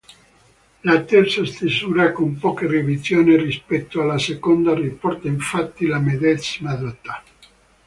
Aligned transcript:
La 0.79 1.03
terza 1.05 1.45
stesura, 1.45 2.11
con 2.11 2.35
poche 2.39 2.65
revisioni 2.65 3.37
rispetto 3.37 4.01
alla 4.01 4.17
seconda 4.17 4.73
riporta 4.73 5.27
infatti 5.27 5.85
la 5.85 5.99
medesima 5.99 6.73
data. 6.73 7.21